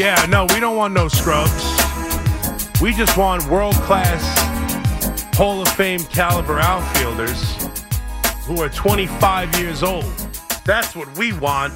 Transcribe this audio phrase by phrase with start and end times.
[0.00, 1.62] Yeah, no, we don't want no scrubs.
[2.80, 7.38] We just want world class Hall of Fame caliber outfielders
[8.46, 10.10] who are 25 years old.
[10.64, 11.74] That's what we want.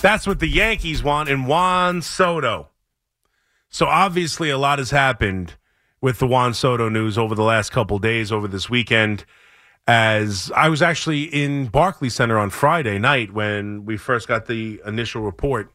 [0.00, 2.70] That's what the Yankees want in Juan Soto.
[3.68, 5.56] So obviously, a lot has happened
[6.00, 9.26] with the Juan Soto news over the last couple days, over this weekend.
[9.86, 14.80] As I was actually in Barclay Center on Friday night when we first got the
[14.86, 15.70] initial report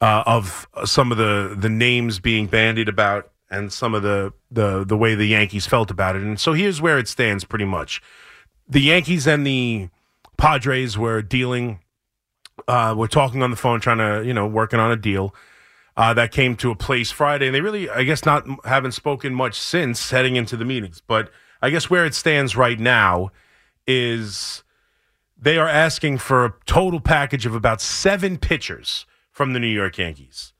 [0.00, 4.84] uh, of some of the the names being bandied about and some of the, the
[4.84, 6.22] the way the Yankees felt about it.
[6.22, 8.02] And so here's where it stands pretty much.
[8.68, 9.88] The Yankees and the
[10.36, 11.80] Padres were dealing
[12.68, 15.34] uh, we're talking on the phone, trying to, you know, working on a deal
[15.96, 17.46] uh, that came to a place Friday.
[17.46, 21.02] And they really, I guess, not haven't spoken much since heading into the meetings.
[21.06, 21.30] But
[21.62, 23.30] I guess where it stands right now
[23.86, 24.62] is
[25.38, 29.06] they are asking for a total package of about seven pitchers
[29.36, 30.54] from the New York Yankees.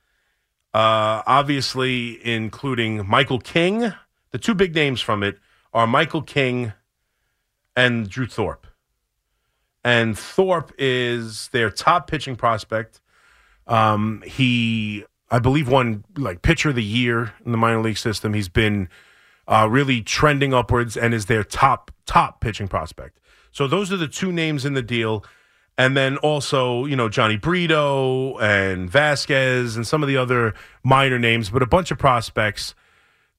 [0.75, 3.93] Uh, obviously, including Michael King.
[4.33, 5.39] The two big names from it
[5.73, 6.75] are Michael King
[7.75, 8.67] and Drew Thorpe
[9.87, 13.01] and Thorpe is their top pitching prospect.
[13.69, 18.35] Um, he, I believe, won like pitcher of the year in the minor league system.
[18.35, 18.89] He's been
[19.47, 23.21] uh, really trending upwards and is their top top pitching prospect.
[23.53, 25.25] So those are the two names in the deal.
[25.79, 31.19] And then also, you know, Jhony Brito and Vasquez and some of the other minor
[31.19, 32.75] names, but a bunch of prospects.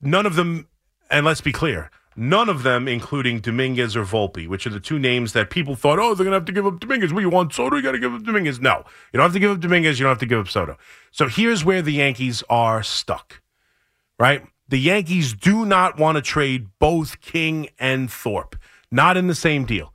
[0.01, 0.67] None of them,
[1.09, 4.97] and let's be clear, None of them, including Dominguez or Volpe, which are the two
[4.97, 7.13] names that people thought, oh, they're going to have to give up Dominguez.
[7.13, 8.59] Well, you want Soto, you got to give up Dominguez.
[8.59, 8.77] No,
[9.13, 9.99] you don't have to give up Dominguez.
[9.99, 10.77] You don't have to give up Soto.
[11.11, 13.43] So here's where the Yankees are stuck,
[14.19, 14.43] right?
[14.67, 18.55] The Yankees do not want to trade both King and Thorpe,
[18.89, 19.93] not in the same deal.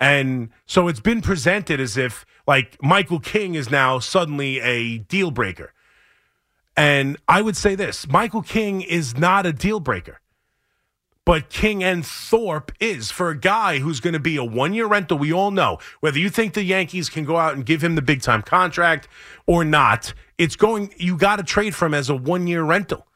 [0.00, 5.30] And so it's been presented as if, like, Michael King is now suddenly a deal
[5.30, 5.72] breaker.
[6.76, 10.20] And I would say this Michael King is not a deal breaker
[11.24, 14.86] but King and Thorpe is for a guy who's going to be a one year
[14.86, 15.18] rental.
[15.18, 18.02] We all know whether you think the Yankees can go out and give him the
[18.02, 19.08] big time contract
[19.46, 23.06] or not, it's going, you got to trade for him as a one year rental.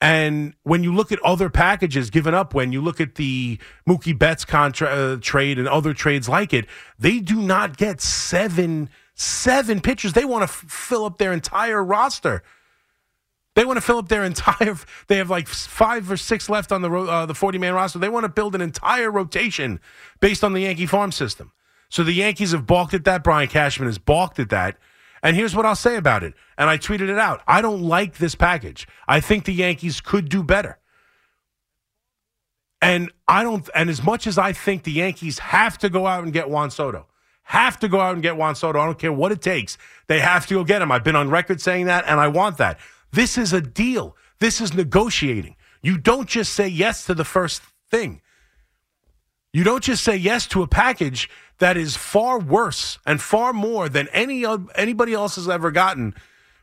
[0.00, 4.18] And when you look at other packages given up, when you look at the Mookie
[4.18, 6.66] Betts contract uh, trade and other trades like it,
[6.98, 10.14] they do not get seven seven pitchers.
[10.14, 12.42] They want to f- fill up their entire roster.
[13.54, 14.76] They want to fill up their entire.
[15.08, 17.98] They have like five or six left on the uh, the forty man roster.
[17.98, 19.80] They want to build an entire rotation
[20.20, 21.52] based on the Yankee farm system.
[21.90, 23.22] So the Yankees have balked at that.
[23.22, 24.78] Brian Cashman has balked at that.
[25.22, 26.34] And here's what I'll say about it.
[26.56, 27.42] And I tweeted it out.
[27.46, 28.88] I don't like this package.
[29.06, 30.78] I think the Yankees could do better.
[32.82, 33.68] And I don't.
[33.74, 36.70] And as much as I think the Yankees have to go out and get Juan
[36.70, 37.06] Soto,
[37.44, 38.80] have to go out and get Juan Soto.
[38.80, 39.76] I don't care what it takes.
[40.06, 40.90] They have to go get him.
[40.90, 42.78] I've been on record saying that, and I want that.
[43.12, 44.16] This is a deal.
[44.38, 45.56] This is negotiating.
[45.82, 48.22] You don't just say yes to the first thing.
[49.52, 51.28] You don't just say yes to a package
[51.58, 54.44] that is far worse and far more than any
[54.74, 56.14] anybody else has ever gotten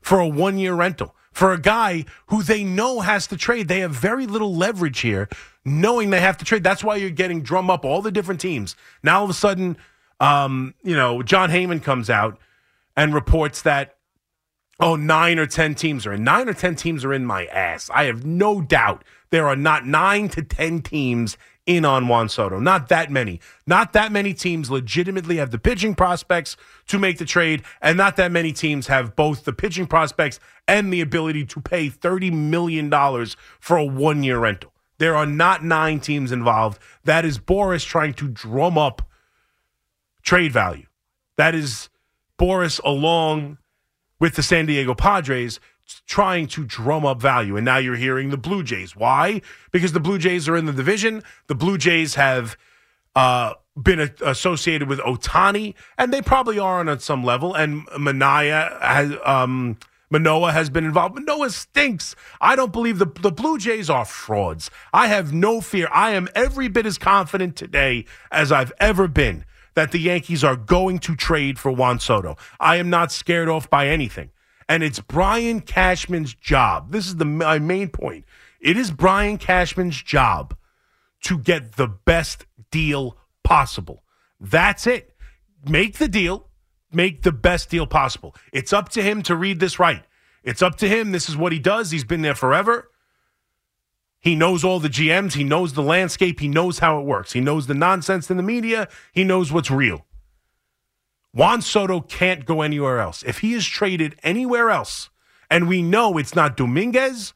[0.01, 1.15] for a one year rental.
[1.31, 5.29] For a guy who they know has to trade, they have very little leverage here,
[5.63, 6.63] knowing they have to trade.
[6.63, 8.75] That's why you're getting drum up all the different teams.
[9.03, 9.77] Now all of a sudden,
[10.19, 12.39] um, you know, Jon Heyman comes out
[12.95, 13.97] and reports that
[14.79, 16.23] Oh, nine or 10 teams are in.
[16.23, 17.89] Nine or 10 teams are in my ass.
[17.91, 21.35] I have no doubt there are not nine to 10 teams
[21.67, 22.59] in on Juan Soto.
[22.59, 23.39] Not that many.
[23.67, 26.57] Not that many teams legitimately have the pitching prospects
[26.87, 30.91] to make the trade, and not that many teams have both the pitching prospects and
[30.91, 32.89] the ability to pay $30 million
[33.59, 34.73] for a one year rental.
[34.97, 36.79] There are not nine teams involved.
[37.03, 39.03] That is Boris trying to drum up
[40.23, 40.87] trade value.
[41.35, 41.89] That is
[42.37, 43.59] Boris along
[44.19, 45.59] with the San Diego Padres
[46.05, 47.55] trying to drum up value.
[47.55, 48.95] And now you're hearing the Blue Jays.
[48.95, 49.41] Why?
[49.71, 51.23] Because the Blue Jays are in the division.
[51.47, 52.57] The Blue Jays have
[53.15, 57.53] uh, been a- associated with Ohtani, and they probably are on some level.
[57.53, 59.13] And Manaya has.
[59.25, 59.77] Um,
[60.09, 61.15] Manoah has been involved.
[61.15, 62.15] Manoah stinks.
[62.39, 64.71] I don't believe the, the Blue Jays are frauds.
[64.93, 65.89] I have no fear.
[65.91, 70.55] I am every bit as confident today as I've ever been that the Yankees are
[70.55, 72.37] going to trade for Juan Soto.
[72.57, 74.31] I am not scared off by anything.
[74.69, 76.91] And it's Brian Cashman's job.
[76.91, 78.25] This is the my main point.
[78.59, 80.55] It is Brian Cashman's job
[81.21, 84.03] to get the best deal possible.
[84.39, 85.15] That's it.
[85.67, 86.49] Make the deal,
[86.91, 88.35] make the best deal possible.
[88.51, 90.03] It's up to him to read this right.
[90.43, 91.11] It's up to him.
[91.11, 91.91] This is what he does.
[91.91, 92.89] He's been there forever.
[94.19, 95.33] He knows all the GMs.
[95.33, 96.39] He knows the landscape.
[96.39, 97.33] He knows how it works.
[97.33, 98.87] He knows the nonsense in the media.
[99.11, 100.06] He knows what's real.
[101.37, 103.21] Juan Soto can't go anywhere else.
[103.21, 105.11] If he is traded anywhere else,
[105.51, 107.35] and we know it's not Dominguez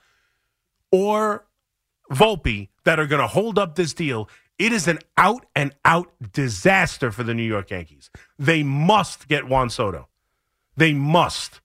[0.91, 1.45] or
[2.11, 4.27] Volpe that are going to hold up this deal,
[4.57, 8.09] it is an out and out disaster for the New York Yankees.
[8.39, 10.07] They must get Juan Soto.
[10.75, 11.61] They must.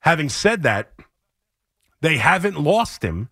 [0.00, 0.92] Having said that,
[2.02, 3.30] they haven't lost him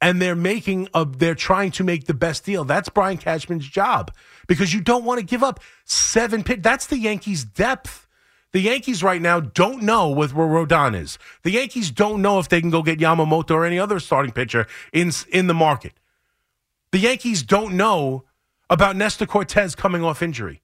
[0.00, 2.64] and they're making a they're trying to make the best deal.
[2.64, 4.12] That's Brian Cashman's job
[4.48, 6.64] because you don't want to give up seven pick.
[6.64, 8.08] That's the Yankees' depth.
[8.50, 11.18] The Yankees right now don't know what where Rodon is.
[11.42, 14.66] The Yankees don't know if they can go get Yamamoto or any other starting pitcher
[14.92, 15.92] in in the market.
[16.90, 18.24] The Yankees don't know
[18.70, 20.62] about Nestor Cortes coming off injury.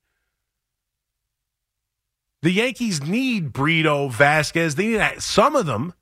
[2.42, 4.74] The Yankees need Brito, Vasquez.
[4.74, 5.94] They need some of them.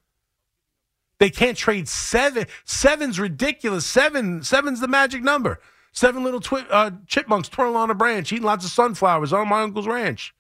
[1.19, 2.47] They can't trade seven.
[2.65, 3.87] Seven's ridiculous.
[3.87, 4.43] Seven.
[4.43, 5.61] Seven's the magic number.
[5.93, 9.63] Seven little twi- uh, chipmunks twirling on a branch, eating lots of sunflowers on my
[9.63, 10.35] uncle's ranch.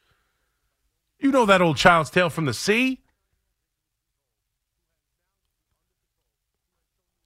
[1.18, 3.00] You know that old child's tale from the sea.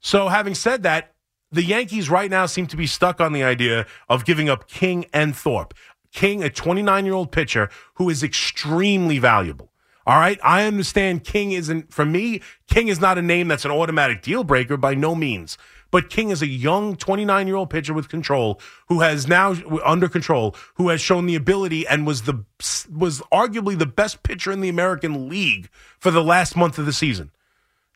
[0.01, 1.15] So, having said that,
[1.51, 5.07] the Yankees right now seem to be stuck on the idea of giving up King
[5.13, 5.75] and Thorpe.
[6.13, 9.73] King, a 29 year old pitcher who is extremely valuable.
[10.07, 10.39] All right.
[10.43, 14.45] I understand King isn't, for me, King is not a name that's an automatic deal
[14.45, 15.59] breaker by no means.
[15.91, 19.55] But King is a young 29 year old pitcher with control who has now
[19.85, 22.45] under control, who has shown the ability and was the,
[22.93, 25.69] was arguably the best pitcher in the American League
[25.99, 27.31] for the last month of the season.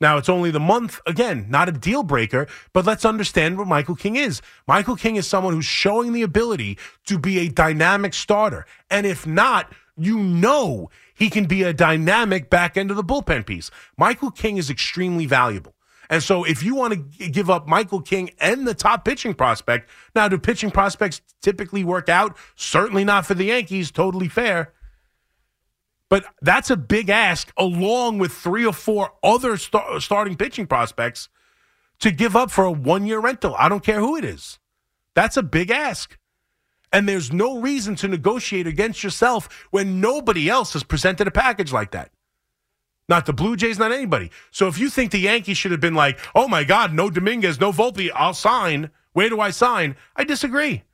[0.01, 3.95] Now, it's only the month, again, not a deal breaker, but let's understand what Michael
[3.95, 4.41] King is.
[4.67, 8.65] Michael King is someone who's showing the ability to be a dynamic starter.
[8.89, 13.45] And if not, you know he can be a dynamic back end of the bullpen
[13.45, 13.71] piece.
[13.99, 15.75] Michael King is extremely valuable.
[16.11, 19.89] And so if you want to give up Michael King and the top pitching prospect,
[20.15, 22.37] now do pitching prospects typically work out?
[22.57, 24.73] Certainly not for the Yankees, totally fair.
[26.09, 31.29] But that's a big ask along with three or four other star- starting pitching prospects
[32.01, 33.55] to give up for a one year rental.
[33.57, 34.59] I don't care who it is.
[35.15, 36.19] That's a big ask.
[36.93, 41.73] And there's no reason to negotiate against yourself when nobody else has presented a package
[41.73, 42.11] like that.
[43.11, 44.31] Not the Blue Jays, not anybody.
[44.53, 47.61] So if you think the Yankees should have been like, oh my God, no Dominguez,
[47.61, 48.91] no Volpe, I'll sign.
[49.13, 49.97] Where do I sign?
[50.15, 50.85] I disagree.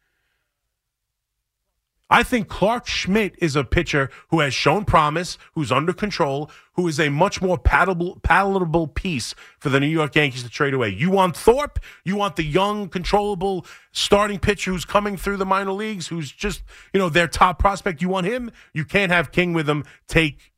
[2.08, 6.88] I think Clarke Schmidt is a pitcher who has shown promise, who's under control, who
[6.88, 10.88] is a much more palatable, palatable piece for the New York Yankees to trade away.
[10.88, 11.80] You want Thorpe?
[12.04, 16.62] You want the young, controllable starting pitcher who's coming through the minor leagues, who's just,
[16.94, 18.00] you know, their top prospect.
[18.00, 18.52] You want him?
[18.72, 19.84] You can't have King with them.
[20.06, 20.52] Take,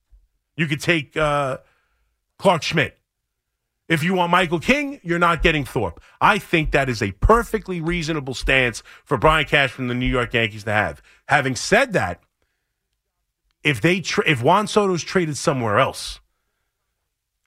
[0.58, 1.58] you could take uh,
[2.36, 2.98] Clarke Schmidt.
[3.88, 6.02] If you want Michael King, you're not getting Thorpe.
[6.20, 10.34] I think that is a perfectly reasonable stance for Brian Cash from the New York
[10.34, 11.00] Yankees to have.
[11.28, 12.20] Having said that,
[13.62, 16.20] if they tra- if Juan Soto's traded somewhere else,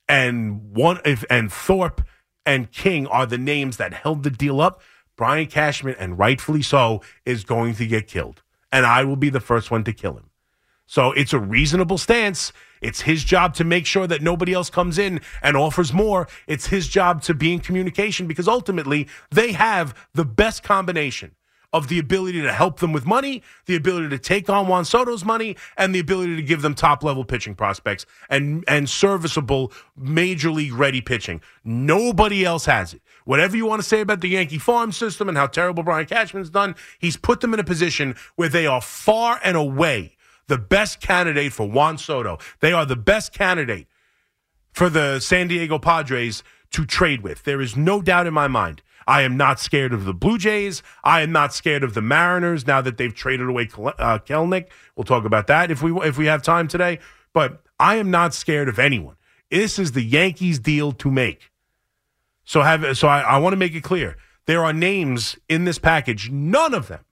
[0.07, 2.01] and one if and Thorpe
[2.45, 4.81] and King are the names that held the deal up,
[5.17, 8.41] Brian Cashman and rightfully so is going to get killed,
[8.71, 10.29] and I will be the first one to kill him.
[10.87, 12.51] So it's a reasonable stance.
[12.81, 16.27] It's his job to make sure that nobody else comes in and offers more.
[16.47, 21.35] It's his job to be in communication because ultimately they have the best combination
[21.73, 25.23] of the ability to help them with money, the ability to take on Juan Soto's
[25.23, 30.51] money, and the ability to give them top level pitching prospects and, and serviceable major
[30.51, 31.41] league ready pitching.
[31.63, 33.01] Nobody else has it.
[33.23, 36.49] Whatever you want to say about the Yankee farm system and how terrible Brian Cashman's
[36.49, 40.17] done, he's put them in a position where they are far and away
[40.51, 42.37] the best candidate for Juan Soto.
[42.59, 43.87] They are the best candidate
[44.73, 47.43] for the San Diego Padres to trade with.
[47.43, 48.81] There is no doubt in my mind.
[49.07, 50.83] I am not scared of the Blue Jays.
[51.05, 54.67] I am not scared of the Mariners now that they've traded away uh, Kelenic.
[54.97, 56.99] We'll talk about that if we if we have time today.
[57.31, 59.15] But I am not scared of anyone.
[59.49, 61.49] This is the Yankees deal to make.
[62.43, 64.17] So have so I, I want to make it clear.
[64.47, 66.29] There are names in this package.
[66.29, 67.05] None of them,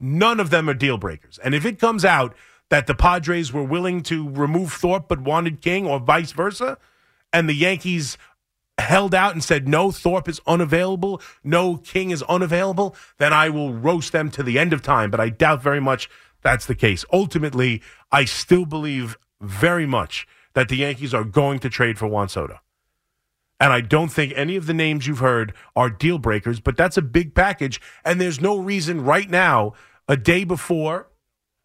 [0.00, 1.38] none of them are deal breakers.
[1.44, 2.34] And if it comes out
[2.72, 6.78] that the Padres were willing to remove Thorpe but wanted King or vice versa,
[7.30, 8.16] and the Yankees
[8.78, 13.74] held out and said, no, Thorpe is unavailable, no, King is unavailable, then I will
[13.74, 15.10] roast them to the end of time.
[15.10, 16.08] But I doubt very much
[16.40, 17.04] that's the case.
[17.12, 22.30] Ultimately, I still believe very much that the Yankees are going to trade for Juan
[22.30, 22.58] Soto.
[23.60, 26.96] And I don't think any of the names you've heard are deal breakers, but that's
[26.96, 27.82] a big package.
[28.02, 29.74] And there's no reason right now,
[30.08, 31.10] a day before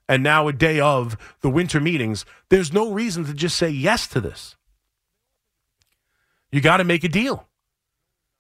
[0.08, 4.08] and now a day of the winter meetings, there's no reason to just say yes
[4.08, 4.56] to this.
[6.52, 7.48] You got to make a deal.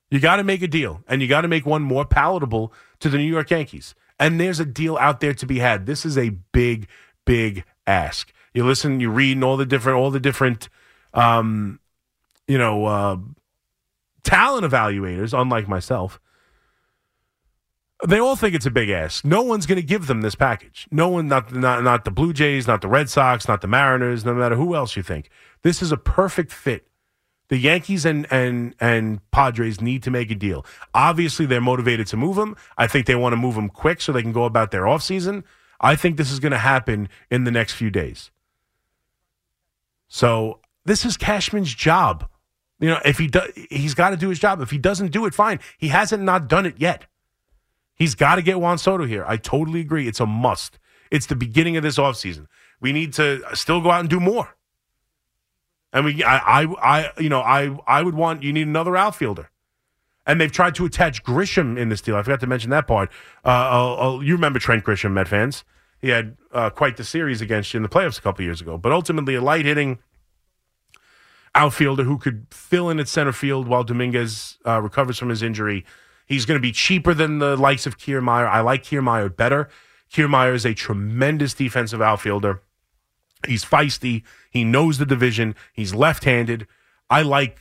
[0.09, 2.71] You got to make a deal, and you got to make one more palatable
[3.01, 3.93] to the New York Yankees.
[4.17, 5.85] And there's a deal out there to be had.
[5.85, 6.87] This is a big,
[7.25, 8.31] big ask.
[8.53, 10.69] You listen, you read all the different, all the different,
[11.13, 11.79] um,
[12.47, 13.17] you know, uh,
[14.23, 16.19] talent evaluators, unlike myself.
[18.05, 19.25] They all think it's a big ask.
[19.25, 20.87] No one's going to give them this package.
[20.91, 24.23] No one, not, not not the Blue Jays, not the Red Sox, not the Mariners,
[24.23, 25.29] no matter who else you think.
[25.63, 26.87] This is a perfect fit.
[27.49, 30.65] The Yankees and and and Padres need to make a deal.
[30.93, 32.55] Obviously, they're motivated to move him.
[32.77, 35.43] I think they want to move him quick so they can go about their offseason.
[35.79, 38.31] I think this is going to happen in the next few days.
[40.07, 42.27] So this is Cashman's job.
[42.79, 44.61] You know, if he does, he's got to do his job.
[44.61, 45.59] If he doesn't do it, fine.
[45.77, 47.07] He hasn't not done it yet.
[47.97, 49.25] He's got to get Juan Soto here.
[49.27, 50.07] I totally agree.
[50.07, 50.77] It's a must.
[51.09, 52.47] It's the beginning of this offseason.
[52.79, 54.55] We need to still go out and do more.
[55.91, 59.49] And we, I, I, I, you know, I, I would want you need another outfielder.
[60.27, 62.15] And they've tried to attach Grisham in this deal.
[62.15, 63.09] I forgot to mention that part.
[63.43, 65.63] Uh, uh, uh you remember Trent Grisham, Met fans?
[65.99, 68.77] He had uh, quite the series against you in the playoffs a couple years ago.
[68.77, 69.97] But ultimately, a light hitting
[71.55, 75.85] outfielder who could fill in at center field while Dominguez uh, recovers from his injury
[76.27, 78.47] He's going to be cheaper than the likes of Kiermaier.
[78.47, 79.69] I like Kiermaier better.
[80.13, 82.61] Kiermaier is a tremendous defensive outfielder.
[83.47, 84.23] He's feisty.
[84.51, 85.55] He knows the division.
[85.73, 86.67] He's left-handed.
[87.09, 87.57] I like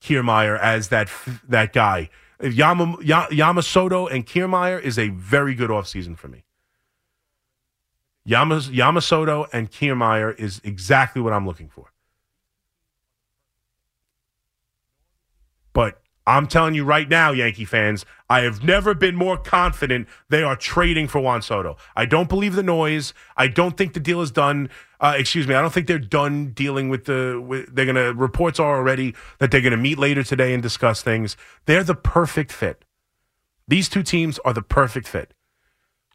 [0.00, 1.08] Kiermaier as that
[1.48, 2.10] that guy.
[2.42, 6.44] Yama, Yamasoto and Kiermaier is a very good offseason for me.
[8.28, 11.92] Yamas, Yamasoto and Kiermaier is exactly what I'm looking for.
[15.72, 20.42] But I'm telling you right now, Yankee fans, I have never been more confident they
[20.42, 21.78] are trading for Juan Soto.
[21.96, 23.14] I don't believe the noise.
[23.38, 24.68] I don't think the deal is done.
[25.00, 25.54] Uh, excuse me.
[25.54, 27.40] I don't think they're done dealing with the.
[27.40, 31.34] With, they're gonna reports are already that they're gonna meet later today and discuss things.
[31.64, 32.84] They're the perfect fit.
[33.66, 35.32] These two teams are the perfect fit.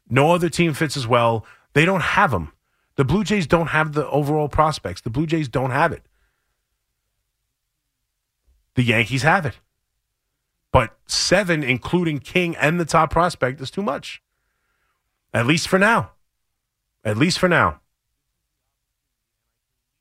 [0.08, 1.44] No other team fits as well.
[1.72, 2.52] They don't have them.
[2.94, 5.00] The Blue Jays don't have the overall prospects.
[5.00, 6.04] The Blue Jays don't have it.
[8.76, 9.58] The Yankees have it.
[10.74, 14.20] But seven, including King and the top prospect, is too much.
[15.32, 16.10] At least for now.
[17.04, 17.80] At least for now.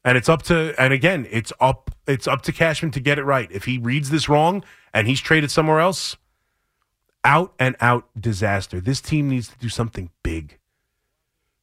[0.04, 3.24] And it's up to and again, it's up it's up to Cashman to get it
[3.24, 3.52] right.
[3.52, 4.64] If he reads this wrong
[4.96, 6.18] and he's traded somewhere else,
[7.24, 8.82] out and out disaster.
[8.82, 10.58] This team needs to do something big.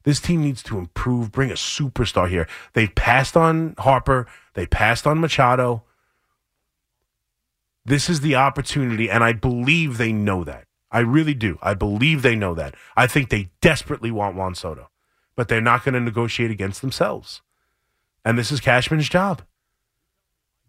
[0.05, 2.47] This team needs to improve, bring a superstar here.
[2.75, 5.83] They've passed on Harper, they passed on Machado.
[7.85, 10.67] This is the opportunity, and I believe they know that.
[10.91, 11.59] I really do.
[11.63, 12.75] I believe they know that.
[12.97, 14.91] I think they desperately want Juan Soto,
[15.37, 17.43] but they're not going to negotiate against themselves.
[18.25, 19.43] And this is Cashman's job.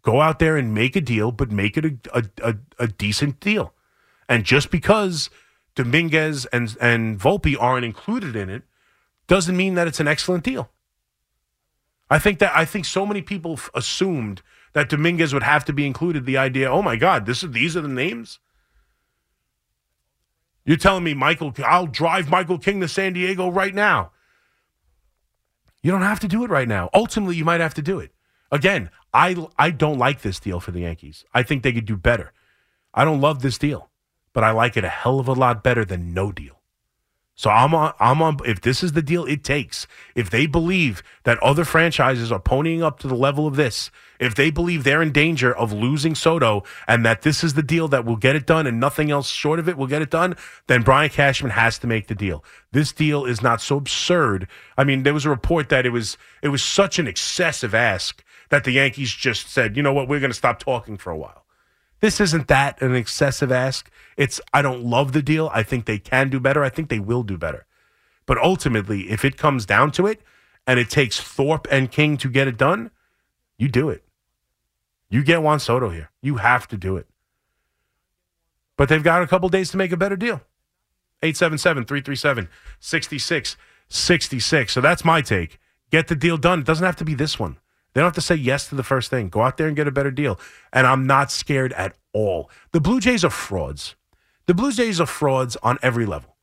[0.04, 3.40] Go out there and make a deal, but make it a, a, a, a decent
[3.40, 3.74] deal.
[4.30, 5.30] And just because
[5.76, 8.64] Dominguez and, and Volpe aren't included in it
[9.28, 10.70] doesn't mean that it's an excellent deal.
[12.10, 14.42] I think that I think so many people assumed
[14.74, 16.26] that Dominguez would have to be included.
[16.26, 18.40] The idea, oh my God, this is these are the names.
[20.66, 21.54] You're telling me Michael?
[21.66, 24.12] I'll drive Michael King to San Diego right now.
[25.82, 26.90] You don't have to do it right now.
[26.94, 28.12] Ultimately, you might have to do it.
[28.52, 31.26] Again, I I don't like this deal for the Yankees.
[31.34, 32.32] I think they could do better.
[32.94, 33.90] I don't love this deal,
[34.34, 36.61] but I like it a hell of a lot better than no deal.
[37.42, 38.38] So I'm on, I'm on.
[38.46, 42.84] If this is the deal it takes, if they believe that other franchises are ponying
[42.84, 46.64] up to the level of this, if they believe they're in danger of losing Soto
[46.88, 49.58] and that this is the deal that will get it done and nothing else short
[49.58, 50.36] of it will get it done,
[50.68, 52.44] then Brian Cashman has to make the deal.
[52.74, 54.48] This deal is not so absurd.
[54.78, 58.24] I mean, there was a report that it was it was such an excessive ask
[58.50, 61.18] that the Yankees just said, you know what, we're going to stop talking for a
[61.18, 61.44] while.
[62.02, 63.90] This isn't that an excessive ask.
[64.18, 65.50] It's I don't love the deal.
[65.54, 66.64] I think they can do better.
[66.64, 67.66] I think they will do better.
[68.26, 70.22] But ultimately, if it comes down to it
[70.68, 72.92] and it takes Thorpe and King to get it done,
[73.58, 74.04] you do it.
[75.10, 76.10] You get Juan Soto here.
[76.22, 77.08] You have to do it.
[78.78, 80.42] But they've got a couple days to make a better deal.
[81.22, 84.74] 877 337 6666.
[84.74, 85.60] So that's my take.
[85.92, 86.62] Get the deal done.
[86.62, 87.58] It doesn't have to be this one.
[87.94, 89.30] They don't have to say yes to the first thing.
[89.30, 90.40] Go out there and get a better deal.
[90.72, 92.50] And I'm not scared at all.
[92.72, 93.96] The Blue Jays are frauds.
[94.46, 96.36] The Blue Jays are frauds on every level.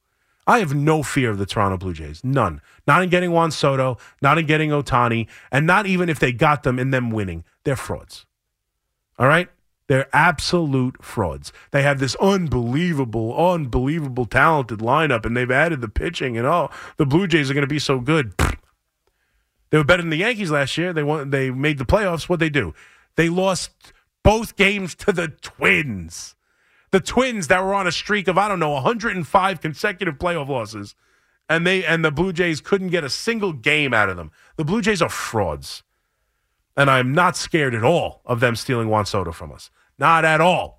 [0.46, 2.24] I have no fear of the Toronto Blue Jays.
[2.24, 2.62] None.
[2.86, 6.62] Not in getting Juan Soto, not in getting Ohtani, and not even if they got
[6.62, 7.44] them in them winning.
[7.64, 8.24] They're frauds.
[9.18, 9.48] All right?
[9.88, 11.52] They're absolute frauds.
[11.70, 17.06] They have this unbelievable, unbelievable talented lineup, and they've added the pitching, and oh, the
[17.06, 18.34] Blue Jays are going to be so good.
[19.70, 20.92] They were better than the Yankees last year.
[20.92, 21.30] They won.
[21.30, 22.28] They made the playoffs.
[22.28, 22.74] What they do?
[23.16, 23.70] They lost
[24.22, 26.34] both games to the Twins.
[26.90, 30.94] The Twins that were on a streak of I don't know 105 consecutive playoff losses.
[31.48, 34.30] and they and the Blue Jays couldn't get a single game out of them.
[34.56, 35.82] The Blue Jays are frauds,
[36.76, 39.70] and I'm not scared at all of them stealing Juan Soto from us.
[39.98, 40.77] Not at all.